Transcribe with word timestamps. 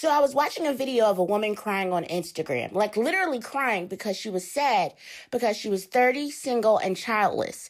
So 0.00 0.08
I 0.10 0.20
was 0.20 0.32
watching 0.32 0.64
a 0.64 0.72
video 0.72 1.06
of 1.06 1.18
a 1.18 1.24
woman 1.24 1.56
crying 1.56 1.92
on 1.92 2.04
Instagram, 2.04 2.72
like 2.72 2.96
literally 2.96 3.40
crying 3.40 3.88
because 3.88 4.16
she 4.16 4.30
was 4.30 4.48
sad 4.48 4.94
because 5.32 5.56
she 5.56 5.68
was 5.68 5.86
30, 5.86 6.30
single, 6.30 6.78
and 6.78 6.96
childless. 6.96 7.68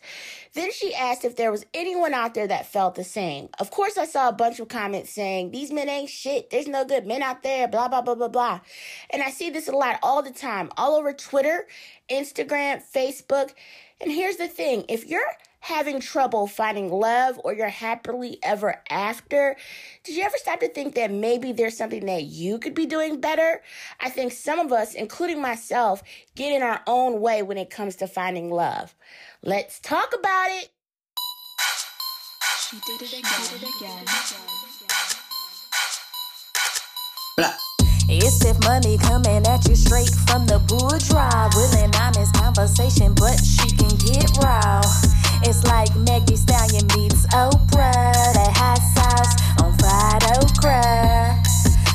Then 0.53 0.71
she 0.71 0.95
asked 0.95 1.25
if 1.25 1.37
there 1.37 1.51
was 1.51 1.65
anyone 1.73 2.13
out 2.13 2.35
there 2.35 2.47
that 2.47 2.71
felt 2.71 2.97
the 2.97 3.03
same. 3.03 3.49
Of 3.59 3.71
course, 3.71 3.97
I 3.97 4.05
saw 4.05 4.29
a 4.29 4.35
bunch 4.35 4.61
of 4.61 4.69
comments 4.69 5.11
saying, 5.11 5.53
These 5.53 5.73
men 5.73 5.89
ain't 5.89 6.11
shit. 6.11 6.51
There's 6.51 6.69
no 6.69 6.85
good 6.85 7.07
men 7.07 7.23
out 7.23 7.43
there, 7.43 7.67
blah, 7.67 7.89
blah, 7.89 8.03
blah, 8.03 8.15
blah, 8.15 8.29
blah. 8.29 8.61
And 9.09 9.23
I 9.23 9.31
see 9.31 9.49
this 9.49 9.67
a 9.67 9.73
lot 9.73 9.99
all 10.03 10.23
the 10.23 10.31
time, 10.31 10.71
all 10.77 10.97
over 10.97 11.15
Twitter, 11.15 11.67
Instagram, 12.11 12.83
Facebook. 12.95 13.53
And 14.03 14.13
here's 14.13 14.37
the 14.37 14.49
thing 14.49 14.85
if 14.91 15.07
you're 15.07 15.33
having 15.61 16.01
trouble 16.01 16.47
finding 16.47 16.91
love 16.91 17.41
or 17.45 17.55
you're 17.55 17.69
happily 17.69 18.39
ever 18.43 18.83
after, 18.91 19.57
did 20.05 20.17
you 20.17 20.23
ever 20.23 20.37
stop 20.39 20.61
to 20.61 20.69
think 20.69 20.95
that 20.95 21.11
maybe 21.11 21.53
there's 21.53 21.77
something 21.77 22.07
that 22.07 22.25
you 22.25 22.59
could 22.59 22.75
be 22.75 22.87
doing 22.87 23.21
better? 23.21 23.63
I 24.01 24.09
think 24.11 24.33
some 24.33 24.59
of 24.59 24.73
us, 24.73 24.95
including 24.95 25.41
myself, 25.41 26.03
get 26.35 26.53
in 26.53 26.63
our 26.63 26.83
own 26.87 27.21
way 27.21 27.43
when 27.43 27.59
it 27.59 27.71
comes 27.71 27.97
to 27.97 28.07
finding 28.07 28.51
love. 28.51 28.95
Let's 29.43 29.81
talk 29.81 30.15
about 30.19 30.49
it. 30.51 30.71
She 32.71 32.77
did 32.87 33.03
it 33.03 33.13
again. 33.15 34.05
Blah. 37.37 37.55
It's 38.11 38.39
Tiff 38.39 38.59
Money 38.65 38.97
coming 38.99 39.47
at 39.47 39.69
you 39.69 39.77
straight 39.77 40.09
from 40.27 40.47
the 40.47 40.59
bourgeois. 40.61 41.51
Willing 41.55 41.95
honest 41.97 42.33
conversation, 42.35 43.15
but 43.15 43.37
she 43.37 43.69
can 43.77 43.95
get 44.01 44.37
raw. 44.43 44.81
It's 45.49 45.65
like 45.65 45.89
Maggie 45.97 46.37
Stallion 46.37 46.85
meets 46.95 47.25
Oprah. 47.33 48.13
That 48.37 48.53
hot 48.53 48.85
sauce 48.93 49.33
on 49.65 49.73
fried 49.81 50.21
okra. 50.37 51.43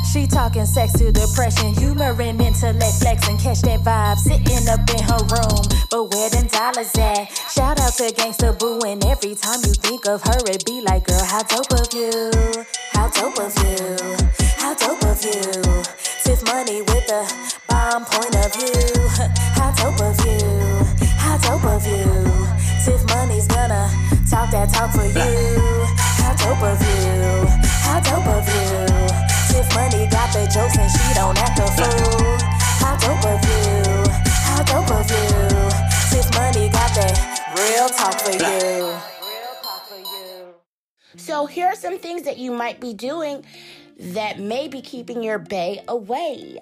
She 0.09 0.25
talking 0.25 0.65
sex 0.65 0.93
to 0.93 1.11
depression, 1.11 1.75
humor 1.75 2.19
and 2.19 2.41
intellect 2.41 2.95
flex 2.97 3.29
and 3.29 3.39
catch 3.39 3.61
that 3.61 3.81
vibe 3.81 4.17
sitting 4.17 4.67
up 4.67 4.81
in 4.89 5.03
her 5.05 5.21
room. 5.29 5.61
But 5.91 6.09
where 6.09 6.31
them 6.31 6.47
dollars 6.47 6.97
at? 6.97 7.29
Shout 7.53 7.79
out 7.79 7.93
to 8.01 8.09
Gangsta 8.17 8.57
Boo, 8.57 8.79
and 8.87 9.05
every 9.05 9.35
time 9.35 9.59
you 9.61 9.73
think 9.73 10.07
of 10.07 10.23
her, 10.23 10.39
it 10.49 10.65
be 10.65 10.81
like, 10.81 11.05
girl, 11.05 11.23
how 11.23 11.43
dope 11.43 11.71
of 11.73 11.93
you? 11.93 12.09
How 12.93 13.07
dope 13.09 13.37
of 13.37 13.53
you? 13.61 14.17
How 14.57 14.73
dope 14.73 15.05
of 15.05 15.23
you? 15.23 15.45
Tiff 16.25 16.41
money 16.49 16.81
with 16.81 17.05
a 17.05 17.21
bomb 17.69 18.03
point 18.05 18.33
of 18.33 18.49
view. 18.57 18.97
How 19.53 19.69
dope 19.77 20.01
of 20.01 20.17
you? 20.25 20.42
Talk 24.73 24.91
for 24.91 25.05
you. 25.05 25.85
How 26.19 26.33
dope 26.35 26.63
of 26.63 26.81
you? 26.81 27.47
How 27.85 27.99
dope 28.01 28.27
of 28.27 28.47
you? 28.47 28.93
Money 29.73 30.07
got 30.07 30.33
the 30.33 30.45
jokes 30.53 30.77
and 30.77 30.91
she 30.91 31.13
don't 31.13 31.37
act 31.37 31.59
a 31.59 31.67
fool. 31.77 32.37
How 32.81 32.95
dope 32.97 33.25
of 33.25 33.41
you? 33.49 34.11
How 34.47 34.63
dope 34.63 34.91
of 34.91 35.09
you? 35.09 35.23
Money 36.35 36.69
got 36.69 36.93
real 37.57 37.89
talk 37.89 38.19
for 38.19 38.31
you. 38.31 38.93
So 41.15 41.45
here 41.45 41.67
are 41.67 41.75
some 41.75 41.99
things 41.99 42.23
that 42.23 42.37
you 42.37 42.51
might 42.51 42.79
be 42.79 42.93
doing 42.93 43.45
that 43.99 44.39
may 44.39 44.67
be 44.67 44.81
keeping 44.81 45.21
your 45.21 45.39
bae 45.39 45.83
away. 45.87 46.57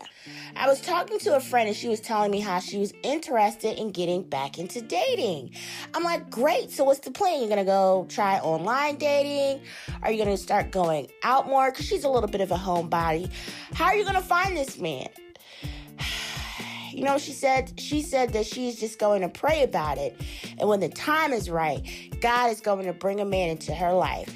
I 0.56 0.68
was 0.68 0.82
talking 0.82 1.20
to 1.20 1.36
a 1.36 1.40
friend 1.40 1.68
and 1.68 1.78
she 1.78 1.88
was 1.88 2.00
telling 2.00 2.32
me 2.32 2.40
how 2.40 2.60
she 2.60 2.78
was 2.78 2.94
interested 3.04 3.80
in 3.80 3.92
getting 3.92 4.24
back 4.24 4.60
into 4.60 4.82
dating. 4.82 5.52
I'm 5.94 6.04
like, 6.04 6.30
great. 6.30 6.72
So 6.72 6.84
what's 6.84 7.00
the 7.00 7.12
plan? 7.12 7.40
You're 7.40 7.50
gonna 7.50 7.64
go 7.64 8.06
try 8.10 8.38
online 8.40 8.98
dating? 8.98 9.64
Are 10.04 10.12
you 10.12 10.24
gonna 10.24 10.38
start 10.38 10.72
going 10.72 11.10
out 11.24 11.48
more? 11.48 11.72
Because 11.72 11.86
she's 11.86 12.04
a 12.04 12.10
little 12.10 12.30
bit 12.30 12.42
of 12.42 12.52
a 12.52 12.58
homebody. 12.58 13.32
How 13.74 13.86
are 13.86 13.96
you 13.96 14.04
gonna 14.04 14.22
find 14.22 14.56
this 14.56 14.78
man? 14.78 15.08
You 16.94 17.06
know, 17.06 17.18
she 17.18 17.32
said 17.32 17.80
she 17.80 18.02
said 18.02 18.34
that 18.34 18.46
she's 18.46 18.78
just 18.78 19.00
going 19.00 19.22
to 19.22 19.30
pray 19.30 19.64
about 19.64 19.98
it. 19.98 20.20
And 20.60 20.68
when 20.68 20.82
the 20.82 20.90
time 20.90 21.32
is 21.32 21.50
right, 21.50 21.82
God 22.20 22.52
is 22.52 22.60
going 22.60 22.86
to 22.86 22.92
bring 22.92 23.22
a 23.22 23.26
man 23.26 23.50
into 23.50 23.74
her 23.74 23.94
life. 23.94 24.30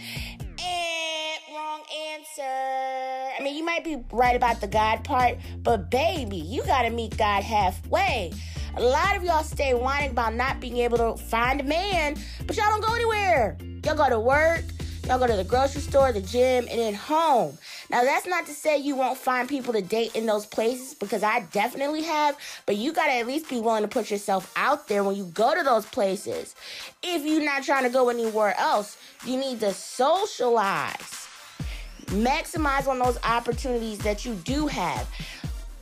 I 2.43 3.37
mean, 3.41 3.55
you 3.55 3.63
might 3.63 3.83
be 3.83 4.03
right 4.11 4.35
about 4.35 4.59
the 4.59 4.67
God 4.67 5.03
part, 5.03 5.37
but 5.63 5.89
baby, 5.89 6.37
you 6.37 6.63
got 6.63 6.81
to 6.81 6.89
meet 6.89 7.17
God 7.17 7.43
halfway. 7.43 8.33
A 8.75 8.81
lot 8.81 9.15
of 9.15 9.23
y'all 9.23 9.43
stay 9.43 9.73
whining 9.73 10.11
about 10.11 10.33
not 10.35 10.59
being 10.59 10.77
able 10.77 10.97
to 10.97 11.15
find 11.15 11.61
a 11.61 11.63
man, 11.63 12.17
but 12.45 12.57
y'all 12.57 12.69
don't 12.69 12.83
go 12.83 12.93
anywhere. 12.93 13.57
Y'all 13.85 13.95
go 13.95 14.09
to 14.09 14.19
work, 14.19 14.65
y'all 15.07 15.17
go 15.17 15.27
to 15.27 15.35
the 15.35 15.45
grocery 15.45 15.81
store, 15.81 16.11
the 16.11 16.19
gym, 16.19 16.67
and 16.69 16.79
then 16.79 16.93
home. 16.93 17.57
Now, 17.89 18.03
that's 18.03 18.27
not 18.27 18.45
to 18.47 18.51
say 18.51 18.77
you 18.77 18.97
won't 18.97 19.17
find 19.17 19.47
people 19.47 19.71
to 19.71 19.81
date 19.81 20.13
in 20.15 20.25
those 20.25 20.45
places 20.45 20.93
because 20.93 21.23
I 21.23 21.41
definitely 21.53 22.03
have, 22.03 22.37
but 22.65 22.75
you 22.75 22.91
got 22.91 23.05
to 23.05 23.13
at 23.13 23.27
least 23.27 23.49
be 23.49 23.61
willing 23.61 23.83
to 23.83 23.87
put 23.87 24.11
yourself 24.11 24.51
out 24.57 24.89
there 24.89 25.05
when 25.05 25.15
you 25.15 25.25
go 25.25 25.55
to 25.55 25.63
those 25.63 25.85
places. 25.85 26.53
If 27.01 27.25
you're 27.25 27.45
not 27.45 27.63
trying 27.63 27.83
to 27.83 27.89
go 27.89 28.09
anywhere 28.09 28.55
else, 28.59 28.97
you 29.25 29.37
need 29.37 29.61
to 29.61 29.73
socialize. 29.73 31.24
Maximize 32.07 32.87
on 32.87 32.99
those 32.99 33.17
opportunities 33.23 33.99
that 33.99 34.25
you 34.25 34.35
do 34.35 34.67
have. 34.67 35.09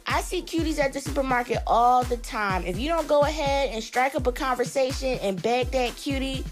I 0.05 0.21
see 0.21 0.41
cuties 0.41 0.79
at 0.79 0.93
the 0.93 0.99
supermarket 0.99 1.59
all 1.65 2.03
the 2.03 2.17
time. 2.17 2.65
If 2.65 2.77
you 2.79 2.89
don't 2.89 3.07
go 3.07 3.21
ahead 3.21 3.69
and 3.73 3.83
strike 3.83 4.15
up 4.15 4.27
a 4.27 4.31
conversation 4.31 5.17
and 5.19 5.41
beg 5.41 5.71
that 5.71 5.95
cutie, 5.95 6.43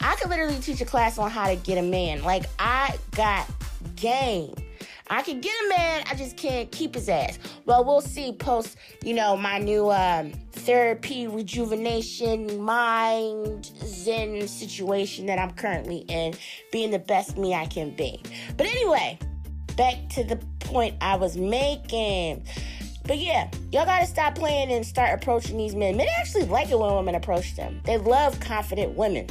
I 0.00 0.16
could 0.16 0.28
literally 0.28 0.58
teach 0.58 0.80
a 0.80 0.84
class 0.84 1.18
on 1.18 1.30
how 1.30 1.48
to 1.48 1.56
get 1.56 1.78
a 1.78 1.82
man. 1.82 2.22
Like, 2.22 2.44
I 2.58 2.96
got 3.12 3.48
game. 3.96 4.54
I 5.10 5.22
can 5.22 5.40
get 5.40 5.52
a 5.66 5.68
man, 5.68 6.04
I 6.10 6.14
just 6.14 6.36
can't 6.36 6.70
keep 6.72 6.94
his 6.94 7.08
ass. 7.10 7.38
Well, 7.66 7.84
we'll 7.84 8.00
see 8.00 8.32
post, 8.32 8.76
you 9.02 9.12
know, 9.12 9.36
my 9.36 9.58
new 9.58 9.90
um, 9.90 10.32
therapy, 10.52 11.26
rejuvenation, 11.26 12.58
mind, 12.60 13.66
zen 13.84 14.48
situation 14.48 15.26
that 15.26 15.38
I'm 15.38 15.50
currently 15.52 15.98
in, 16.08 16.34
being 16.72 16.90
the 16.90 16.98
best 16.98 17.36
me 17.36 17.54
I 17.54 17.66
can 17.66 17.94
be. 17.94 18.22
But 18.56 18.66
anyway, 18.66 19.18
back 19.76 20.08
to 20.10 20.24
the 20.24 20.36
point 20.60 20.96
I 21.02 21.16
was 21.16 21.36
making. 21.36 22.46
But 23.06 23.18
yeah, 23.18 23.50
y'all 23.70 23.84
gotta 23.84 24.06
stop 24.06 24.34
playing 24.34 24.72
and 24.72 24.86
start 24.86 25.20
approaching 25.20 25.58
these 25.58 25.74
men. 25.74 25.98
Men 25.98 26.06
actually 26.18 26.46
like 26.46 26.70
it 26.70 26.78
when 26.78 26.94
women 26.94 27.14
approach 27.14 27.54
them. 27.56 27.80
They 27.84 27.98
love 27.98 28.40
confident 28.40 28.96
women. 28.96 29.26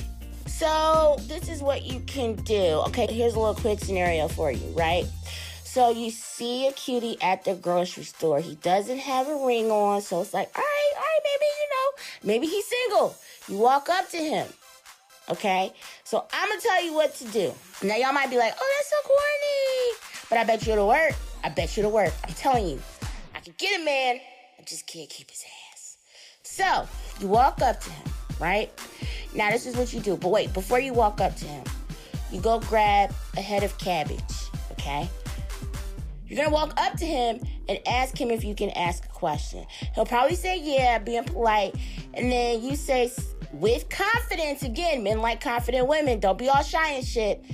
So 0.45 1.16
this 1.22 1.50
is 1.50 1.63
what 1.63 1.83
you 1.83 2.00
can 2.01 2.35
do. 2.35 2.83
Okay, 2.88 3.07
here's 3.07 3.33
a 3.33 3.39
little 3.39 3.56
quick 3.56 3.79
scenario 3.79 4.28
for 4.28 4.51
you, 4.51 4.67
right? 4.78 5.06
So 5.73 5.89
you 5.89 6.11
see 6.11 6.67
a 6.67 6.72
cutie 6.72 7.17
at 7.19 7.45
the 7.45 7.56
grocery 7.56 8.03
store. 8.03 8.39
He 8.39 8.53
doesn't 8.53 9.00
have 9.00 9.28
a 9.28 9.44
ring 9.44 9.72
on, 9.72 10.03
so 10.03 10.22
it's 10.22 10.31
like, 10.31 10.56
all 10.56 10.61
right, 10.61 10.91
all 10.95 11.01
right, 11.01 11.19
maybe 11.23 11.45
you 11.45 11.69
know, 11.72 12.31
maybe 12.31 12.45
he's 12.45 12.67
single. 12.67 13.16
You 13.47 13.57
walk 13.57 13.89
up 13.89 14.07
to 14.12 14.17
him. 14.17 14.47
Okay? 15.31 15.73
So 16.03 16.28
I'm 16.31 16.50
gonna 16.50 16.62
tell 16.62 16.85
you 16.85 16.94
what 16.94 17.16
to 17.16 17.25
do. 17.29 17.51
Now 17.81 17.95
y'all 17.95 18.13
might 18.13 18.29
be 18.29 18.38
like, 18.38 18.53
oh, 18.56 18.73
that's 18.78 18.89
so 18.91 18.97
corny. 19.01 19.97
But 20.29 20.38
I 20.38 20.44
bet 20.44 20.63
you 20.67 20.73
it'll 20.73 20.88
work. 20.88 21.16
I 21.44 21.50
bet 21.50 21.75
you 21.75 21.81
it'll 21.81 21.91
work. 21.91 22.13
I'm 22.23 22.35
telling 22.35 22.67
you. 22.67 22.79
I 23.33 23.39
can 23.39 23.56
get 23.57 23.81
a 23.81 23.83
man, 23.83 24.19
I 24.59 24.62
just 24.62 24.85
can't 24.85 25.09
keep 25.09 25.31
his 25.31 25.44
ass. 25.73 25.97
So 26.44 26.88
you 27.19 27.28
walk 27.29 27.63
up 27.63 27.81
to 27.81 27.89
him, 27.89 28.12
right? 28.39 28.72
Now 29.33 29.50
this 29.50 29.66
is 29.66 29.75
what 29.75 29.91
you 29.91 30.01
do. 30.01 30.17
But 30.17 30.28
wait, 30.28 30.53
before 30.53 30.79
you 30.79 30.94
walk 30.94 31.19
up 31.19 31.35
to 31.38 31.45
him, 31.45 31.63
you 32.31 32.39
go 32.41 32.59
grab 32.59 33.12
a 33.38 33.41
head 33.41 33.63
of 33.63 33.75
cabbage, 33.79 34.22
okay? 34.73 35.09
You're 36.33 36.45
gonna 36.45 36.55
walk 36.55 36.73
up 36.81 36.97
to 36.97 37.05
him 37.05 37.41
and 37.69 37.77
ask 37.88 38.19
him 38.19 38.31
if 38.31 38.44
you 38.44 38.55
can 38.55 38.71
ask 38.71 39.05
a 39.05 39.09
question. 39.09 39.67
He'll 39.94 40.07
probably 40.07 40.33
say 40.35 40.59
yeah, 40.59 40.97
being 40.97 41.25
polite, 41.25 41.75
and 42.16 42.31
then 42.31 42.63
you 42.63 42.75
say 42.75 43.11
with 43.51 43.88
confidence 43.89 44.63
again, 44.63 45.03
men 45.03 45.21
like 45.21 45.41
confident 45.41 45.88
women. 45.88 46.19
Don't 46.19 46.39
be 46.39 46.49
all 46.49 46.63
shy 46.63 46.94
and 46.94 47.05
shit. 47.05 47.45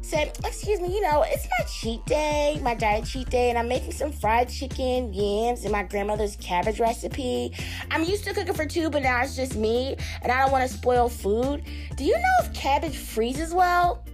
Say, 0.00 0.32
excuse 0.44 0.80
me, 0.80 0.92
you 0.92 1.02
know, 1.02 1.22
it's 1.24 1.46
my 1.46 1.66
cheat 1.66 2.04
day, 2.06 2.58
my 2.64 2.74
diet 2.74 3.04
cheat 3.04 3.30
day, 3.30 3.48
and 3.50 3.56
I'm 3.56 3.68
making 3.68 3.92
some 3.92 4.10
fried 4.10 4.48
chicken, 4.48 5.14
yams, 5.14 5.62
and 5.62 5.70
my 5.70 5.84
grandmother's 5.84 6.34
cabbage 6.34 6.80
recipe. 6.80 7.52
I'm 7.92 8.02
used 8.02 8.24
to 8.24 8.34
cooking 8.34 8.54
for 8.54 8.66
two, 8.66 8.90
but 8.90 9.04
now 9.04 9.22
it's 9.22 9.36
just 9.36 9.54
me, 9.54 9.96
and 10.22 10.32
I 10.32 10.42
don't 10.42 10.50
want 10.50 10.68
to 10.68 10.76
spoil 10.76 11.08
food. 11.08 11.62
Do 11.94 12.04
you 12.04 12.14
know 12.14 12.36
if 12.40 12.52
cabbage 12.54 12.96
freezes 12.96 13.54
well? 13.54 14.04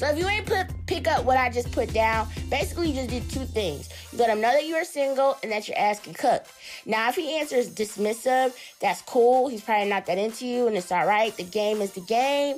So 0.00 0.06
if 0.08 0.16
you 0.16 0.26
ain't 0.28 0.46
put 0.46 0.66
pick 0.86 1.06
up 1.06 1.26
what 1.26 1.36
I 1.36 1.50
just 1.50 1.70
put 1.72 1.92
down, 1.92 2.26
basically 2.48 2.88
you 2.88 2.94
just 2.94 3.10
did 3.10 3.28
two 3.28 3.44
things. 3.44 3.90
You 4.10 4.18
let 4.18 4.30
him 4.30 4.40
know 4.40 4.50
that 4.50 4.64
you 4.64 4.74
are 4.76 4.84
single 4.84 5.36
and 5.42 5.52
that 5.52 5.68
you're 5.68 5.76
asking 5.76 6.14
cook. 6.14 6.46
Now 6.86 7.10
if 7.10 7.16
he 7.16 7.38
answers 7.38 7.68
dismissive, 7.68 8.56
that's 8.80 9.02
cool. 9.02 9.50
He's 9.50 9.60
probably 9.60 9.90
not 9.90 10.06
that 10.06 10.16
into 10.16 10.46
you 10.46 10.68
and 10.68 10.74
it's 10.78 10.90
alright. 10.90 11.36
The 11.36 11.42
game 11.42 11.82
is 11.82 11.92
the 11.92 12.00
game. 12.00 12.56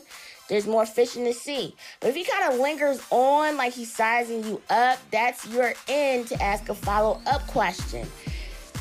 There's 0.48 0.68
more 0.68 0.86
fish 0.86 1.16
in 1.16 1.24
the 1.24 1.32
sea. 1.32 1.74
But 1.98 2.10
if 2.10 2.14
he 2.14 2.22
kind 2.22 2.54
of 2.54 2.60
lingers 2.60 3.02
on 3.10 3.56
like 3.56 3.72
he's 3.72 3.92
sizing 3.92 4.44
you 4.44 4.62
up, 4.70 5.00
that's 5.10 5.44
your 5.48 5.74
end 5.88 6.28
to 6.28 6.40
ask 6.40 6.68
a 6.68 6.74
follow-up 6.76 7.44
question. 7.48 8.06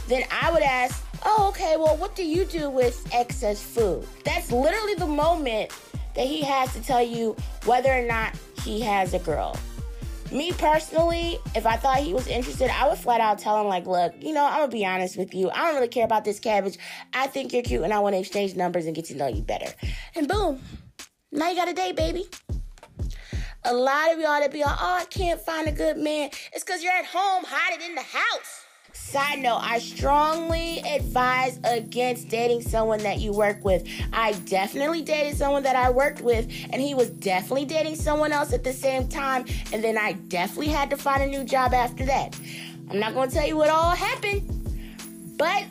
Then 0.08 0.24
I 0.30 0.52
would 0.52 0.62
ask, 0.62 1.04
oh, 1.26 1.48
okay, 1.50 1.78
well, 1.78 1.98
what 1.98 2.16
do 2.16 2.24
you 2.24 2.46
do 2.46 2.70
with 2.70 3.08
excess 3.12 3.64
food? 3.64 4.08
That's 4.24 4.52
literally 4.52 4.94
the 4.94 5.08
moment 5.08 5.72
that 6.14 6.28
he 6.28 6.42
has 6.42 6.72
to 6.74 6.82
tell 6.82 7.02
you 7.02 7.36
whether 7.66 7.92
or 7.92 8.06
not 8.06 8.36
he 8.64 8.82
has 8.82 9.14
a 9.14 9.20
girl. 9.20 9.58
Me 10.32 10.54
personally, 10.54 11.40
if 11.56 11.66
I 11.66 11.76
thought 11.76 11.98
he 11.98 12.14
was 12.14 12.28
interested, 12.28 12.70
I 12.70 12.88
would 12.88 12.98
flat 12.98 13.20
out 13.20 13.38
tell 13.38 13.60
him, 13.60 13.68
like, 13.68 13.86
look, 13.86 14.14
you 14.22 14.32
know, 14.34 14.46
I'm 14.46 14.60
gonna 14.60 14.72
be 14.72 14.86
honest 14.86 15.18
with 15.18 15.34
you. 15.34 15.50
I 15.50 15.66
don't 15.66 15.76
really 15.76 15.90
care 15.90 16.06
about 16.06 16.24
this 16.24 16.40
cabbage. 16.40 16.78
I 17.14 17.28
think 17.28 17.52
you're 17.52 17.64
cute 17.64 17.84
and 17.84 17.94
I 17.94 18.00
wanna 18.00 18.20
exchange 18.20 18.56
numbers 18.56 18.86
and 18.86 18.96
get 18.96 19.06
to 19.06 19.16
know 19.16 19.28
you 19.28 19.42
better. 19.42 19.72
And 20.16 20.30
boom, 20.30 20.62
now 21.34 21.50
you 21.50 21.56
got 21.56 21.68
a 21.68 21.74
date, 21.74 21.98
baby. 21.98 22.28
A 23.66 23.74
lot 23.74 24.14
of 24.14 24.20
y'all 24.20 24.40
that 24.40 24.52
be 24.52 24.62
like, 24.62 24.78
oh, 24.80 24.98
I 25.02 25.06
can't 25.06 25.40
find 25.40 25.68
a 25.68 25.72
good 25.72 25.98
man. 25.98 26.30
It's 26.54 26.64
because 26.64 26.82
you're 26.82 26.94
at 26.94 27.06
home 27.06 27.44
hiding 27.46 27.86
in 27.86 27.96
the 27.96 28.02
house. 28.02 28.66
Side 29.12 29.40
note, 29.40 29.60
I 29.62 29.80
strongly 29.80 30.80
advise 30.80 31.60
against 31.66 32.30
dating 32.30 32.62
someone 32.62 33.00
that 33.00 33.20
you 33.20 33.34
work 33.34 33.62
with. 33.66 33.86
I 34.14 34.32
definitely 34.46 35.02
dated 35.02 35.36
someone 35.36 35.64
that 35.64 35.76
I 35.76 35.90
worked 35.90 36.22
with, 36.22 36.48
and 36.70 36.82
he 36.82 36.96
was 36.96 37.10
definitely 37.10 37.66
dating 37.66 37.96
someone 37.96 38.32
else 38.32 38.54
at 38.54 38.64
the 38.64 38.72
same 38.72 39.10
time, 39.10 39.44
and 39.74 39.84
then 39.84 39.98
I 39.98 40.14
definitely 40.14 40.70
had 40.70 40.90
to 40.92 40.96
find 40.96 41.22
a 41.22 41.28
new 41.28 41.44
job 41.44 41.74
after 41.74 42.06
that. 42.06 42.40
I'm 42.90 43.02
not 43.02 43.14
to 43.14 43.36
tell 43.36 43.46
you 43.46 43.58
what 43.58 43.68
all 43.68 43.90
happened, 43.90 44.44
but 45.38 45.66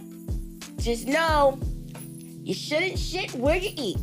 just 0.76 1.08
know 1.08 1.58
you 2.42 2.52
shouldn't 2.52 2.98
shit 2.98 3.32
where 3.32 3.56
you 3.56 3.70
eat. 3.74 3.96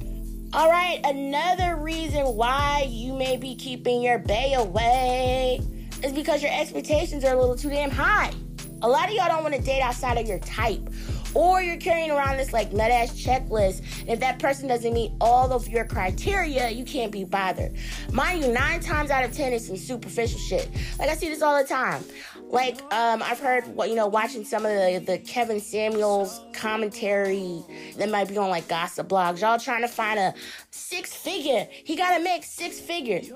All 0.54 0.72
right, 0.72 1.00
another 1.04 1.76
reason 1.76 2.26
why 2.26 2.88
you 2.90 3.14
may 3.14 3.38
be 3.38 3.54
keeping 3.54 4.02
your 4.02 4.18
bae 4.18 4.54
away 4.58 5.62
is 6.04 6.12
because 6.12 6.42
your 6.42 6.52
expectations 6.52 7.24
are 7.24 7.36
a 7.36 7.40
little 7.40 7.56
too 7.56 7.70
damn 7.70 7.92
high. 7.92 8.34
A 8.82 8.88
lot 8.88 9.10
of 9.10 9.16
y'all 9.16 9.28
don't 9.28 9.44
want 9.44 9.56
to 9.56 9.62
date 9.62 9.82
outside 9.82 10.18
of 10.18 10.28
your 10.28 10.40
type. 10.40 10.90
Or 11.34 11.62
you're 11.62 11.78
carrying 11.78 12.10
around 12.10 12.38
this 12.38 12.54
like 12.54 12.72
nut 12.74 12.90
ass 12.90 13.12
checklist. 13.12 13.82
And 14.02 14.10
if 14.10 14.20
that 14.22 14.40
person 14.40 14.68
doesn't 14.68 14.94
meet 14.94 15.12
all 15.22 15.52
of 15.52 15.68
your 15.68 15.86
criteria, 15.86 16.70
you 16.70 16.84
can't 16.84 17.12
be 17.12 17.26
bothered. 17.26 17.76
Mind 18.12 18.44
you, 18.44 18.52
nine 18.52 18.80
times 18.80 19.12
out 19.12 19.24
of 19.24 19.34
ten 19.34 19.54
is 19.54 19.68
some 19.68 19.78
superficial 19.78 20.40
shit. 20.40 20.70
Like 20.98 21.10
I 21.10 21.16
see 21.16 21.28
this 21.30 21.42
all 21.42 21.62
the 21.62 21.68
time. 21.68 22.04
Like 22.50 22.82
um, 22.94 23.22
I've 23.22 23.40
heard, 23.40 23.66
you 23.68 23.96
know, 23.96 24.08
watching 24.08 24.46
some 24.46 24.66
of 24.66 24.72
the, 24.72 25.04
the 25.06 25.18
Kevin 25.20 25.60
Samuels 25.60 26.40
commentary 26.54 27.62
that 27.98 28.10
might 28.10 28.30
be 28.30 28.38
on 28.38 28.50
like 28.50 28.68
gossip 28.68 29.10
blogs. 29.10 29.42
Y'all 29.42 29.60
trying 29.60 29.82
to 29.82 29.88
find 29.88 30.18
a 30.18 30.34
six 30.72 31.14
figure. 31.14 31.68
He 31.70 31.96
gotta 31.96 32.24
make 32.24 32.44
six 32.44 32.80
figures. 32.80 33.32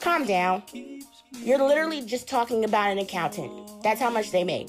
Calm 0.00 0.24
down. 0.26 0.62
You're 1.32 1.58
literally 1.58 2.02
just 2.04 2.28
talking 2.28 2.64
about 2.64 2.90
an 2.90 2.98
accountant. 2.98 3.82
That's 3.82 4.00
how 4.00 4.10
much 4.10 4.30
they 4.30 4.44
make. 4.44 4.68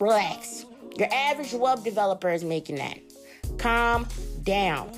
Relax. 0.00 0.66
Your 0.96 1.08
average 1.12 1.52
web 1.52 1.84
developer 1.84 2.30
is 2.30 2.44
making 2.44 2.76
that. 2.76 2.98
Calm 3.58 4.06
down. 4.42 4.90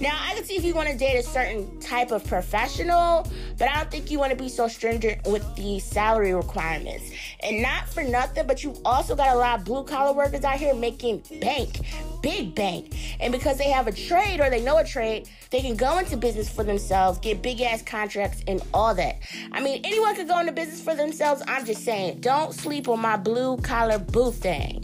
Now, 0.00 0.18
I 0.18 0.34
can 0.34 0.44
see 0.44 0.56
if 0.56 0.64
you 0.64 0.74
want 0.74 0.88
to 0.88 0.96
date 0.96 1.18
a 1.18 1.22
certain 1.22 1.78
type 1.78 2.10
of 2.10 2.26
professional, 2.26 3.30
but 3.58 3.68
I 3.68 3.76
don't 3.76 3.90
think 3.90 4.10
you 4.10 4.18
want 4.18 4.30
to 4.30 4.36
be 4.36 4.48
so 4.48 4.66
stringent 4.66 5.26
with 5.26 5.44
the 5.56 5.78
salary 5.78 6.32
requirements. 6.32 7.10
And 7.42 7.60
not 7.60 7.86
for 7.86 8.02
nothing, 8.02 8.46
but 8.46 8.64
you 8.64 8.74
also 8.86 9.14
got 9.14 9.36
a 9.36 9.38
lot 9.38 9.58
of 9.58 9.66
blue 9.66 9.84
collar 9.84 10.14
workers 10.14 10.42
out 10.42 10.56
here 10.56 10.74
making 10.74 11.22
bank, 11.42 11.80
big 12.22 12.54
bank. 12.54 12.94
And 13.20 13.30
because 13.30 13.58
they 13.58 13.68
have 13.68 13.88
a 13.88 13.92
trade 13.92 14.40
or 14.40 14.48
they 14.48 14.62
know 14.62 14.78
a 14.78 14.84
trade, 14.84 15.28
they 15.50 15.60
can 15.60 15.76
go 15.76 15.98
into 15.98 16.16
business 16.16 16.48
for 16.48 16.64
themselves, 16.64 17.18
get 17.18 17.42
big 17.42 17.60
ass 17.60 17.82
contracts, 17.82 18.42
and 18.46 18.62
all 18.72 18.94
that. 18.94 19.18
I 19.52 19.60
mean, 19.60 19.82
anyone 19.84 20.16
could 20.16 20.28
go 20.28 20.40
into 20.40 20.52
business 20.52 20.80
for 20.80 20.94
themselves. 20.94 21.42
I'm 21.46 21.66
just 21.66 21.84
saying, 21.84 22.20
don't 22.20 22.54
sleep 22.54 22.88
on 22.88 23.00
my 23.00 23.18
blue 23.18 23.58
collar 23.58 23.98
boo 23.98 24.32
things. 24.32 24.79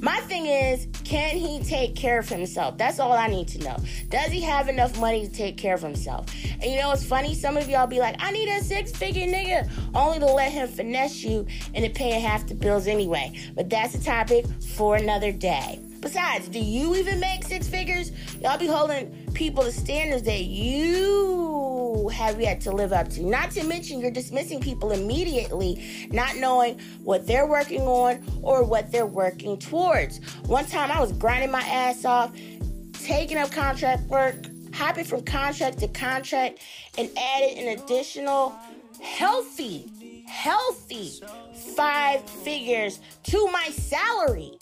My 0.00 0.16
thing 0.20 0.46
is, 0.46 0.86
can 1.04 1.36
he 1.36 1.62
take 1.62 1.96
care 1.96 2.18
of 2.18 2.28
himself? 2.28 2.76
That's 2.76 2.98
all 2.98 3.12
I 3.12 3.28
need 3.28 3.48
to 3.48 3.58
know. 3.58 3.76
Does 4.10 4.30
he 4.30 4.42
have 4.42 4.68
enough 4.68 5.00
money 5.00 5.26
to 5.26 5.32
take 5.32 5.56
care 5.56 5.74
of 5.74 5.80
himself? 5.80 6.26
And 6.60 6.64
you 6.64 6.78
know 6.78 6.88
what's 6.88 7.04
funny? 7.04 7.34
Some 7.34 7.56
of 7.56 7.68
y'all 7.68 7.86
be 7.86 7.98
like, 7.98 8.16
I 8.18 8.30
need 8.30 8.48
a 8.48 8.62
six 8.62 8.92
figure 8.92 9.26
nigga, 9.26 9.70
only 9.94 10.18
to 10.18 10.26
let 10.26 10.52
him 10.52 10.68
finesse 10.68 11.24
you 11.24 11.46
into 11.72 11.88
paying 11.90 12.20
half 12.20 12.46
the 12.46 12.54
bills 12.54 12.86
anyway. 12.86 13.32
But 13.54 13.70
that's 13.70 13.94
a 13.94 14.02
topic 14.02 14.44
for 14.76 14.96
another 14.96 15.32
day. 15.32 15.80
Besides, 16.00 16.48
do 16.48 16.58
you 16.58 16.94
even 16.94 17.18
make 17.18 17.42
six 17.44 17.66
figures? 17.66 18.12
Y'all 18.40 18.58
be 18.58 18.66
holding 18.66 19.10
people 19.32 19.64
to 19.64 19.72
standards 19.72 20.22
that 20.24 20.44
you 20.44 21.55
have 22.08 22.40
yet 22.40 22.60
to 22.62 22.72
live 22.72 22.92
up 22.92 23.08
to. 23.10 23.22
Not 23.22 23.50
to 23.52 23.64
mention, 23.64 24.00
you're 24.00 24.10
dismissing 24.10 24.60
people 24.60 24.92
immediately, 24.92 26.08
not 26.10 26.36
knowing 26.36 26.78
what 27.02 27.26
they're 27.26 27.46
working 27.46 27.82
on 27.82 28.24
or 28.42 28.64
what 28.64 28.90
they're 28.92 29.06
working 29.06 29.58
towards. 29.58 30.18
One 30.46 30.66
time 30.66 30.90
I 30.90 31.00
was 31.00 31.12
grinding 31.12 31.50
my 31.50 31.62
ass 31.62 32.04
off, 32.04 32.34
taking 32.92 33.38
up 33.38 33.50
contract 33.50 34.02
work, 34.04 34.34
hopping 34.72 35.04
from 35.04 35.22
contract 35.22 35.78
to 35.78 35.88
contract, 35.88 36.60
and 36.98 37.10
added 37.16 37.58
an 37.58 37.78
additional 37.78 38.54
healthy, 39.02 40.24
healthy 40.26 41.20
five 41.76 42.28
figures 42.28 43.00
to 43.24 43.48
my 43.52 43.68
salary 43.70 44.58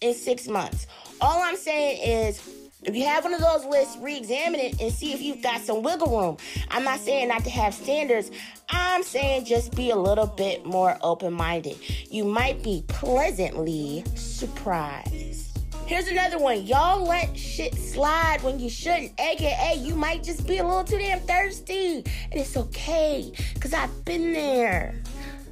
in 0.00 0.14
six 0.14 0.48
months. 0.48 0.86
All 1.20 1.42
I'm 1.42 1.56
saying 1.56 2.02
is, 2.02 2.40
if 2.82 2.94
you 2.94 3.06
have 3.06 3.24
one 3.24 3.32
of 3.32 3.40
those 3.40 3.64
lists, 3.64 3.96
re 3.98 4.16
examine 4.16 4.60
it 4.60 4.80
and 4.80 4.92
see 4.92 5.12
if 5.12 5.22
you've 5.22 5.42
got 5.42 5.62
some 5.62 5.82
wiggle 5.82 6.20
room. 6.20 6.36
I'm 6.70 6.84
not 6.84 7.00
saying 7.00 7.28
not 7.28 7.44
to 7.44 7.50
have 7.50 7.72
standards, 7.72 8.30
I'm 8.68 9.02
saying 9.02 9.46
just 9.46 9.74
be 9.74 9.90
a 9.90 9.96
little 9.96 10.26
bit 10.26 10.66
more 10.66 10.98
open 11.00 11.32
minded. 11.32 11.78
You 12.10 12.24
might 12.24 12.62
be 12.62 12.84
pleasantly 12.88 14.04
surprised. 14.14 15.58
Here's 15.86 16.08
another 16.08 16.38
one. 16.38 16.66
Y'all 16.66 17.06
let 17.06 17.36
shit 17.36 17.74
slide 17.74 18.42
when 18.42 18.58
you 18.58 18.70
shouldn't. 18.70 19.12
AKA, 19.20 19.76
you 19.76 19.94
might 19.94 20.22
just 20.22 20.46
be 20.46 20.58
a 20.58 20.64
little 20.64 20.84
too 20.84 20.98
damn 20.98 21.20
thirsty. 21.20 21.96
And 21.96 22.40
it's 22.40 22.56
okay, 22.56 23.32
because 23.52 23.74
I've 23.74 24.04
been 24.04 24.32
there. 24.32 24.94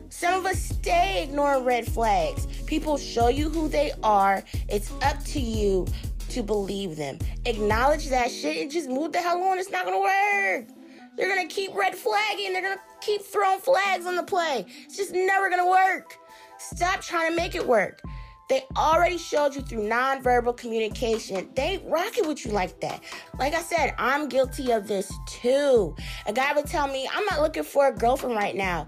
Some 0.09 0.35
of 0.35 0.47
us 0.47 0.59
stay 0.59 1.25
ignoring 1.25 1.65
red 1.65 1.87
flags. 1.87 2.47
People 2.73 2.97
show 2.97 3.29
you 3.29 3.51
who 3.51 3.69
they 3.69 3.93
are. 4.03 4.43
It's 4.67 4.91
up 5.03 5.23
to 5.25 5.39
you 5.39 5.87
to 6.31 6.43
believe 6.43 6.97
them. 6.97 7.19
Acknowledge 7.45 8.09
that 8.09 8.31
shit 8.31 8.63
and 8.63 8.71
just 8.71 8.89
move 8.89 9.13
the 9.13 9.19
hell 9.19 9.43
on. 9.43 9.59
It's 9.59 9.71
not 9.71 9.85
gonna 9.85 10.01
work. 10.01 10.69
They're 11.15 11.29
gonna 11.29 11.49
keep 11.49 11.75
red 11.75 11.95
flagging. 11.95 12.55
They're 12.55 12.63
gonna 12.63 12.81
keep 13.03 13.21
throwing 13.21 13.61
flags 13.61 14.07
on 14.07 14.17
the 14.17 14.23
play. 14.23 14.65
It's 14.87 14.97
just 14.97 15.13
never 15.13 15.51
gonna 15.51 15.69
work. 15.69 16.17
Stop 16.57 17.03
trying 17.03 17.29
to 17.29 17.37
make 17.37 17.55
it 17.55 17.67
work. 17.69 18.01
They 18.49 18.63
already 18.75 19.19
showed 19.19 19.55
you 19.55 19.61
through 19.61 19.87
nonverbal 19.87 20.57
communication. 20.57 21.51
They 21.55 21.85
rocking 21.85 22.27
with 22.27 22.47
you 22.47 22.53
like 22.53 22.81
that. 22.81 23.03
Like 23.39 23.53
I 23.53 23.61
said, 23.61 23.93
I'm 23.99 24.31
guilty 24.31 24.71
of 24.71 24.89
this 24.89 25.13
too. 25.27 25.95
A 26.25 26.33
guy 26.33 26.55
would 26.55 26.69
tell 26.69 26.89
me, 26.89 27.07
I'm 27.15 27.27
not 27.27 27.43
looking 27.43 27.65
for 27.65 27.89
a 27.89 27.95
girlfriend 27.95 28.35
right 28.35 28.57
now. 28.57 28.87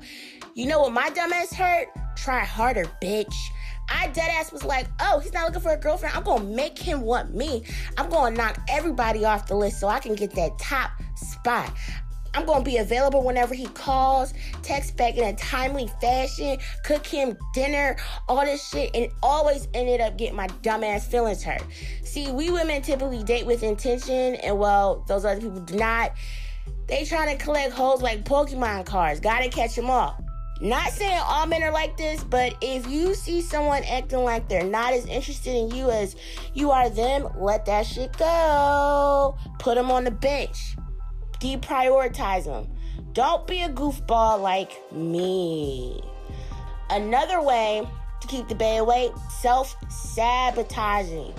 You 0.55 0.69
know 0.69 0.81
what 0.81 0.93
my 0.93 1.11
dumbass 1.11 1.53
heard? 1.53 1.89
Try 2.17 2.47
harder, 2.47 2.87
bitch. 3.03 3.35
I 3.89 4.09
dead 4.09 4.31
ass 4.33 4.53
was 4.53 4.65
like, 4.65 4.87
oh, 5.01 5.19
he's 5.21 5.33
not 5.33 5.47
looking 5.47 5.61
for 5.61 5.73
a 5.73 5.77
girlfriend. 5.77 6.15
I'm 6.17 6.23
gonna 6.23 6.45
make 6.45 6.79
him 6.79 7.03
want 7.03 7.35
me. 7.35 7.65
I'm 7.99 8.09
gonna 8.09 8.37
knock 8.37 8.59
everybody 8.69 9.25
off 9.25 9.47
the 9.47 9.55
list 9.55 9.81
so 9.81 9.89
I 9.89 10.01
can 10.01 10.15
get 10.15 10.33
that 10.33 10.59
top 10.59 10.91
spot. 11.17 11.73
I'm 12.35 12.45
gonna 12.47 12.65
be 12.65 12.79
available 12.79 13.23
whenever 13.23 13.55
he 13.55 13.67
calls, 13.67 14.35
text 14.63 14.97
back 14.97 15.17
in 15.17 15.25
a 15.25 15.37
timely 15.37 15.89
fashion, 16.01 16.59
cook 16.83 17.07
him 17.07 17.37
dinner, 17.55 17.97
all 18.29 18.45
this 18.45 18.69
shit, 18.69 18.91
and 18.95 19.09
always 19.23 19.69
ended 19.73 20.01
up 20.01 20.19
getting 20.19 20.35
my 20.35 20.49
dumbass 20.63 21.03
feelings 21.03 21.45
hurt. 21.45 21.63
See, 22.03 22.33
we 22.33 22.51
women 22.51 22.83
typically 22.83 23.23
date 23.23 23.47
with 23.47 23.63
intention, 23.63 24.35
and 24.37 24.59
well, 24.59 25.05
those 25.07 25.25
other 25.25 25.41
people 25.41 25.61
do 25.61 25.77
not. 25.77 26.13
They 26.89 27.05
trying 27.05 27.37
to 27.37 27.43
collect 27.43 27.73
holes 27.73 28.03
like 28.03 28.25
Pokemon 28.25 28.87
cards. 28.87 29.21
Gotta 29.21 29.49
catch 29.49 29.77
them 29.77 29.89
all. 29.89 30.19
Not 30.65 30.93
saying 30.93 31.21
all 31.23 31.45
men 31.45 31.63
are 31.63 31.71
like 31.71 31.99
this, 31.99 32.25
but 32.25 32.57
if 32.63 32.89
you 32.89 33.15
see 33.15 33.43
someone 33.43 33.85
acting 33.85 34.21
like 34.21 34.49
they're 34.49 34.65
not 34.65 34.95
as 34.95 35.05
interested 35.05 35.55
in 35.55 35.71
you 35.73 35.91
as 35.91 36.17
you 36.55 36.71
are 36.71 36.89
them, 36.89 37.29
let 37.37 37.67
that 37.67 37.85
shit 37.85 38.17
go. 38.17 39.37
Put 39.59 39.75
them 39.75 39.91
on 39.91 40.05
the 40.05 40.11
bench. 40.11 40.77
Deprioritize 41.39 42.47
them. 42.47 42.75
Don't 43.13 43.47
be 43.47 43.61
a 43.61 43.69
goofball 43.69 44.41
like 44.41 44.73
me. 44.91 46.01
Another 46.89 47.43
way 47.43 47.87
to 48.23 48.27
keep 48.27 48.49
the 48.49 48.55
bae 48.55 48.77
away 48.77 49.11
self 49.43 49.77
sabotaging. 49.91 51.35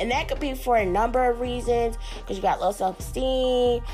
And 0.00 0.10
that 0.10 0.26
could 0.26 0.40
be 0.40 0.54
for 0.54 0.78
a 0.78 0.84
number 0.84 1.30
of 1.30 1.38
reasons 1.38 1.96
because 2.16 2.38
you 2.38 2.42
got 2.42 2.60
low 2.60 2.72
self 2.72 2.98
esteem. 2.98 3.84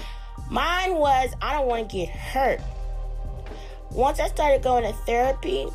Mine 0.49 0.95
was 0.95 1.35
I 1.43 1.53
don't 1.53 1.67
want 1.67 1.91
to 1.91 1.97
get 1.99 2.09
hurt 2.09 2.63
once 3.91 4.21
I 4.21 4.29
started 4.29 4.63
going 4.63 4.85
to 4.85 4.93
therapy, 5.05 5.67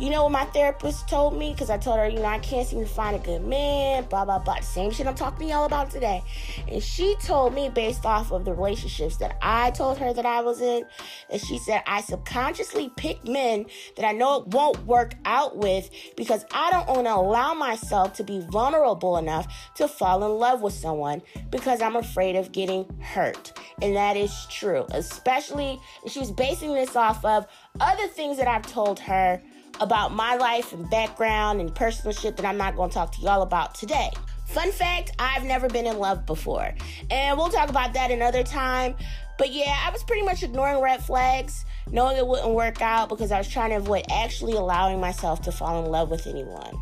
You 0.00 0.08
know 0.08 0.22
what 0.22 0.32
my 0.32 0.46
therapist 0.46 1.06
told 1.10 1.36
me? 1.36 1.52
Because 1.52 1.68
I 1.68 1.76
told 1.76 1.98
her, 1.98 2.08
you 2.08 2.20
know, 2.20 2.24
I 2.24 2.38
can't 2.38 2.66
seem 2.66 2.80
to 2.80 2.86
find 2.86 3.14
a 3.14 3.18
good 3.18 3.44
man, 3.44 4.04
blah, 4.04 4.24
blah, 4.24 4.38
blah. 4.38 4.58
Same 4.60 4.90
shit 4.90 5.06
I'm 5.06 5.14
talking 5.14 5.46
to 5.46 5.52
y'all 5.52 5.66
about 5.66 5.90
today. 5.90 6.22
And 6.68 6.82
she 6.82 7.16
told 7.22 7.52
me, 7.52 7.68
based 7.68 8.06
off 8.06 8.32
of 8.32 8.46
the 8.46 8.54
relationships 8.54 9.18
that 9.18 9.36
I 9.42 9.72
told 9.72 9.98
her 9.98 10.14
that 10.14 10.24
I 10.24 10.40
was 10.40 10.62
in, 10.62 10.86
that 11.30 11.42
she 11.42 11.58
said 11.58 11.82
I 11.86 12.00
subconsciously 12.00 12.90
pick 12.96 13.22
men 13.28 13.66
that 13.96 14.06
I 14.06 14.12
know 14.12 14.40
it 14.40 14.46
won't 14.46 14.86
work 14.86 15.16
out 15.26 15.58
with 15.58 15.90
because 16.16 16.46
I 16.50 16.70
don't 16.70 16.88
want 16.88 17.06
to 17.06 17.14
allow 17.14 17.52
myself 17.52 18.14
to 18.14 18.24
be 18.24 18.40
vulnerable 18.40 19.18
enough 19.18 19.70
to 19.74 19.86
fall 19.86 20.24
in 20.24 20.38
love 20.38 20.62
with 20.62 20.72
someone 20.72 21.20
because 21.50 21.82
I'm 21.82 21.96
afraid 21.96 22.36
of 22.36 22.52
getting 22.52 22.86
hurt. 23.00 23.52
And 23.82 23.96
that 23.96 24.16
is 24.16 24.46
true, 24.50 24.86
especially, 24.92 25.80
she 26.06 26.18
was 26.18 26.30
basing 26.30 26.74
this 26.74 26.96
off 26.96 27.24
of 27.24 27.46
other 27.80 28.06
things 28.08 28.36
that 28.36 28.46
I've 28.46 28.66
told 28.66 28.98
her 29.00 29.40
about 29.80 30.12
my 30.12 30.36
life 30.36 30.72
and 30.72 30.88
background 30.90 31.60
and 31.60 31.74
personal 31.74 32.12
shit 32.12 32.36
that 32.36 32.44
I'm 32.44 32.58
not 32.58 32.76
going 32.76 32.90
to 32.90 32.94
talk 32.94 33.12
to 33.12 33.20
y'all 33.22 33.42
about 33.42 33.74
today. 33.74 34.10
Fun 34.46 34.72
fact 34.72 35.12
I've 35.18 35.44
never 35.44 35.68
been 35.68 35.86
in 35.86 35.98
love 35.98 36.26
before. 36.26 36.74
And 37.10 37.38
we'll 37.38 37.48
talk 37.48 37.70
about 37.70 37.94
that 37.94 38.10
another 38.10 38.42
time. 38.42 38.96
But 39.38 39.52
yeah, 39.52 39.74
I 39.86 39.90
was 39.90 40.02
pretty 40.02 40.22
much 40.22 40.42
ignoring 40.42 40.82
red 40.82 41.02
flags, 41.02 41.64
knowing 41.90 42.18
it 42.18 42.26
wouldn't 42.26 42.50
work 42.50 42.82
out 42.82 43.08
because 43.08 43.32
I 43.32 43.38
was 43.38 43.48
trying 43.48 43.70
to 43.70 43.76
avoid 43.76 44.04
actually 44.12 44.52
allowing 44.52 45.00
myself 45.00 45.40
to 45.42 45.52
fall 45.52 45.82
in 45.82 45.90
love 45.90 46.10
with 46.10 46.26
anyone. 46.26 46.78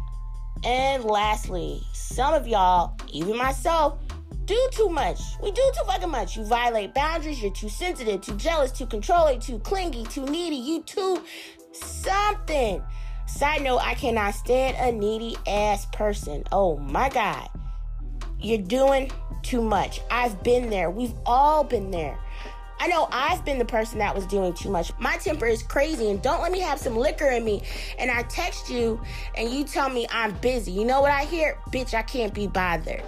And 0.64 1.04
lastly, 1.04 1.80
some 1.92 2.34
of 2.34 2.48
y'all, 2.48 2.96
even 3.12 3.36
myself, 3.36 4.00
do 4.48 4.68
too 4.72 4.88
much. 4.88 5.20
We 5.42 5.52
do 5.52 5.72
too 5.76 5.84
fucking 5.86 6.10
much. 6.10 6.36
You 6.36 6.44
violate 6.44 6.94
boundaries, 6.94 7.40
you're 7.40 7.52
too 7.52 7.68
sensitive, 7.68 8.22
too 8.22 8.36
jealous, 8.36 8.72
too 8.72 8.86
controlling, 8.86 9.38
too 9.38 9.60
clingy, 9.60 10.04
too 10.04 10.24
needy, 10.24 10.56
you 10.56 10.82
too 10.82 11.22
something. 11.72 12.82
Side 13.26 13.62
note, 13.62 13.78
I 13.78 13.94
cannot 13.94 14.34
stand 14.34 14.76
a 14.78 14.90
needy 14.90 15.36
ass 15.46 15.86
person. 15.92 16.44
Oh 16.50 16.78
my 16.78 17.10
God. 17.10 17.48
You're 18.40 18.62
doing 18.62 19.10
too 19.42 19.60
much. 19.60 20.00
I've 20.10 20.42
been 20.42 20.70
there. 20.70 20.90
We've 20.90 21.14
all 21.26 21.62
been 21.62 21.90
there. 21.90 22.18
I 22.80 22.86
know 22.86 23.08
I've 23.10 23.44
been 23.44 23.58
the 23.58 23.64
person 23.64 23.98
that 23.98 24.14
was 24.14 24.24
doing 24.26 24.54
too 24.54 24.70
much. 24.70 24.92
My 25.00 25.16
temper 25.16 25.46
is 25.46 25.64
crazy, 25.64 26.10
and 26.10 26.22
don't 26.22 26.40
let 26.40 26.52
me 26.52 26.60
have 26.60 26.78
some 26.78 26.96
liquor 26.96 27.28
in 27.28 27.44
me. 27.44 27.62
And 27.98 28.08
I 28.08 28.22
text 28.22 28.70
you, 28.70 29.00
and 29.34 29.50
you 29.50 29.64
tell 29.64 29.90
me 29.90 30.06
I'm 30.10 30.32
busy. 30.34 30.70
You 30.70 30.84
know 30.84 31.00
what 31.00 31.10
I 31.10 31.24
hear? 31.24 31.58
Bitch, 31.70 31.92
I 31.92 32.02
can't 32.02 32.32
be 32.32 32.46
bothered. 32.46 33.02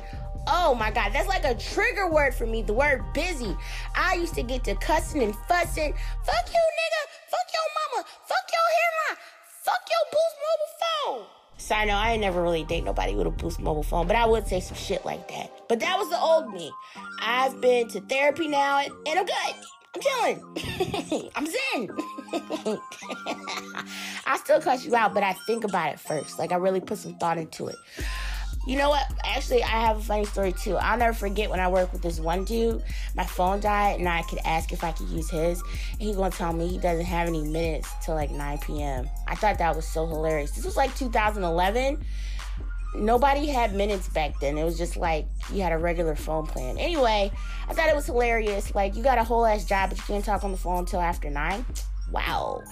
Oh 0.46 0.74
my 0.74 0.90
God, 0.90 1.12
that's 1.12 1.28
like 1.28 1.44
a 1.44 1.54
trigger 1.54 2.08
word 2.08 2.34
for 2.34 2.46
me, 2.46 2.62
the 2.62 2.72
word 2.72 3.04
busy. 3.12 3.56
I 3.94 4.14
used 4.14 4.34
to 4.34 4.42
get 4.42 4.64
to 4.64 4.74
cussing 4.76 5.22
and 5.22 5.34
fussing. 5.48 5.94
Fuck 6.24 6.46
you, 6.48 6.62
nigga. 6.80 7.02
Fuck 7.30 7.46
your 7.52 7.68
mama. 7.76 8.08
Fuck 8.26 8.50
your 8.52 8.68
hairline. 8.78 9.22
Fuck 9.62 9.80
your 9.90 10.04
Boost 10.12 10.36
mobile 10.46 10.72
phone. 10.80 11.26
Side 11.58 11.88
note, 11.88 11.94
I 11.94 12.12
ain't 12.12 12.20
never 12.22 12.42
really 12.42 12.64
date 12.64 12.84
nobody 12.84 13.14
with 13.14 13.26
a 13.26 13.30
Boost 13.30 13.60
mobile 13.60 13.82
phone, 13.82 14.06
but 14.06 14.16
I 14.16 14.26
would 14.26 14.46
say 14.46 14.60
some 14.60 14.76
shit 14.76 15.04
like 15.04 15.28
that. 15.28 15.52
But 15.68 15.80
that 15.80 15.98
was 15.98 16.08
the 16.10 16.18
old 16.18 16.52
me. 16.52 16.72
I've 17.20 17.60
been 17.60 17.88
to 17.88 18.00
therapy 18.00 18.48
now, 18.48 18.78
and, 18.78 18.92
and 19.06 19.18
I'm 19.18 19.26
good. 19.26 19.54
I'm 19.94 20.00
chilling. 20.00 21.30
I'm 21.34 21.46
zen. 21.46 21.90
I 24.26 24.36
still 24.36 24.60
cuss 24.60 24.84
you 24.84 24.94
out, 24.94 25.14
but 25.14 25.22
I 25.22 25.32
think 25.46 25.64
about 25.64 25.92
it 25.92 26.00
first. 26.00 26.38
Like 26.38 26.52
I 26.52 26.56
really 26.56 26.80
put 26.80 26.98
some 26.98 27.14
thought 27.18 27.38
into 27.38 27.66
it. 27.66 27.76
You 28.66 28.76
know 28.76 28.90
what? 28.90 29.06
Actually, 29.24 29.62
I 29.62 29.68
have 29.68 29.98
a 29.98 30.02
funny 30.02 30.24
story 30.26 30.52
too. 30.52 30.76
I'll 30.76 30.98
never 30.98 31.14
forget 31.14 31.48
when 31.48 31.60
I 31.60 31.68
worked 31.68 31.92
with 31.92 32.02
this 32.02 32.20
one 32.20 32.44
dude. 32.44 32.82
My 33.14 33.24
phone 33.24 33.60
died, 33.60 33.98
and 33.98 34.08
I 34.08 34.22
could 34.22 34.38
ask 34.44 34.72
if 34.72 34.84
I 34.84 34.92
could 34.92 35.08
use 35.08 35.30
his, 35.30 35.62
and 35.92 36.02
he 36.02 36.12
gonna 36.12 36.30
tell 36.30 36.52
me 36.52 36.68
he 36.68 36.78
doesn't 36.78 37.06
have 37.06 37.26
any 37.26 37.42
minutes 37.42 37.90
till 38.04 38.14
like 38.14 38.30
9 38.30 38.58
p.m. 38.58 39.08
I 39.26 39.34
thought 39.34 39.58
that 39.58 39.74
was 39.74 39.86
so 39.86 40.06
hilarious. 40.06 40.50
This 40.50 40.64
was 40.64 40.76
like 40.76 40.94
2011. 40.94 42.04
Nobody 42.94 43.46
had 43.46 43.74
minutes 43.74 44.08
back 44.08 44.38
then. 44.40 44.58
It 44.58 44.64
was 44.64 44.76
just 44.76 44.96
like 44.96 45.26
you 45.52 45.62
had 45.62 45.72
a 45.72 45.78
regular 45.78 46.14
phone 46.14 46.46
plan. 46.46 46.76
Anyway, 46.76 47.30
I 47.68 47.72
thought 47.72 47.88
it 47.88 47.94
was 47.94 48.06
hilarious. 48.06 48.74
Like 48.74 48.94
you 48.94 49.02
got 49.02 49.16
a 49.16 49.24
whole 49.24 49.46
ass 49.46 49.64
job, 49.64 49.90
but 49.90 49.98
you 49.98 50.04
can't 50.04 50.24
talk 50.24 50.44
on 50.44 50.50
the 50.50 50.58
phone 50.58 50.80
until 50.80 51.00
after 51.00 51.30
nine. 51.30 51.64
Wow. 52.10 52.62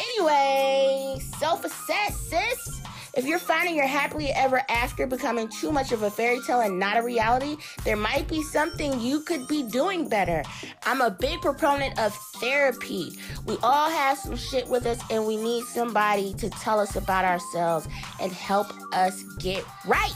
Anyway, 0.00 1.20
self-assess, 1.20 2.18
sis. 2.18 2.82
If 3.14 3.24
you're 3.24 3.38
finding 3.38 3.74
your 3.74 3.86
happily 3.86 4.30
ever 4.30 4.62
after 4.68 5.06
becoming 5.06 5.48
too 5.48 5.72
much 5.72 5.92
of 5.92 6.02
a 6.02 6.10
fairy 6.10 6.40
tale 6.46 6.60
and 6.60 6.78
not 6.78 6.96
a 6.96 7.02
reality, 7.02 7.56
there 7.84 7.96
might 7.96 8.28
be 8.28 8.42
something 8.42 9.00
you 9.00 9.20
could 9.20 9.48
be 9.48 9.62
doing 9.62 10.08
better. 10.08 10.42
I'm 10.84 11.00
a 11.00 11.10
big 11.10 11.40
proponent 11.40 11.98
of 11.98 12.14
therapy. 12.36 13.18
We 13.46 13.56
all 13.62 13.90
have 13.90 14.18
some 14.18 14.36
shit 14.36 14.68
with 14.68 14.86
us 14.86 15.00
and 15.10 15.26
we 15.26 15.36
need 15.36 15.64
somebody 15.64 16.34
to 16.34 16.50
tell 16.50 16.78
us 16.78 16.96
about 16.96 17.24
ourselves 17.24 17.88
and 18.20 18.30
help 18.32 18.68
us 18.92 19.22
get 19.38 19.64
right. 19.86 20.12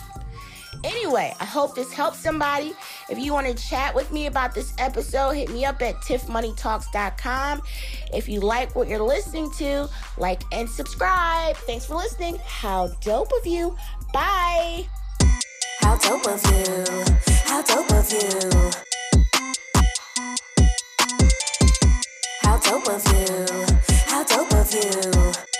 Anyway, 0.84 1.34
I 1.38 1.44
hope 1.44 1.74
this 1.74 1.92
helps 1.92 2.18
somebody. 2.18 2.74
If 3.08 3.18
you 3.18 3.32
want 3.32 3.46
to 3.46 3.54
chat 3.54 3.94
with 3.94 4.10
me 4.12 4.26
about 4.26 4.54
this 4.54 4.74
episode, 4.78 5.30
hit 5.32 5.50
me 5.50 5.64
up 5.64 5.80
at 5.82 5.96
tiffmoneytalks.com. 5.96 7.62
If 8.12 8.28
you 8.28 8.40
like 8.40 8.74
what 8.74 8.88
you're 8.88 9.02
listening 9.02 9.50
to, 9.58 9.88
like 10.18 10.42
and 10.52 10.68
subscribe. 10.68 11.56
Thanks 11.58 11.86
for 11.86 11.94
listening. 11.94 12.38
How 12.44 12.88
dope 13.00 13.30
of 13.38 13.46
you. 13.46 13.76
Bye. 14.12 14.86
How 15.80 15.96
dope 15.96 16.26
of 16.26 16.44
you. 16.46 16.84
How 17.44 17.62
dope 17.62 17.92
of 17.92 18.12
you. 18.12 18.50
How 22.42 22.58
dope 22.58 22.88
of 22.88 23.04
you. 23.12 23.66
How 24.06 24.24
dope 24.24 24.52
of 24.52 24.74
you. 24.74 25.51